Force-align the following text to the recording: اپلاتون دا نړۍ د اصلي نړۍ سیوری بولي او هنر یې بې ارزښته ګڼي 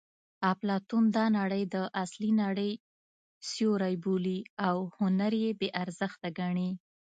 اپلاتون 0.51 1.03
دا 1.15 1.25
نړۍ 1.39 1.63
د 1.73 1.75
اصلي 2.03 2.31
نړۍ 2.43 2.71
سیوری 3.49 3.95
بولي 4.03 4.39
او 4.67 4.77
هنر 4.97 5.33
یې 5.43 5.51
بې 5.59 5.69
ارزښته 5.83 6.27
ګڼي 6.39 6.69